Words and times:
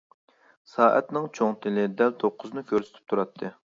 سائەتنىڭ 0.69 1.27
چوڭ 1.39 1.53
تىلى 1.65 1.83
دەل 1.99 2.17
توققۇزنى 2.25 2.65
كۆرسىتىپ 2.73 3.13
تۇراتتى. 3.15 3.53